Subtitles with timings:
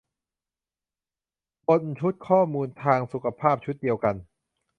[1.67, 4.15] บนชุดข้อมูลทางสุขภาพชุดเดียวกัน